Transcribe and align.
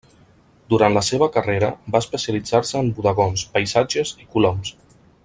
Durant 0.73 0.95
la 0.95 1.03
seva 1.07 1.27
carrera 1.35 1.69
va 1.95 2.01
especialitzar-se 2.05 2.81
en 2.83 2.91
bodegons, 3.01 3.47
paisatges 3.59 4.19
i 4.25 4.31
coloms. 4.37 4.73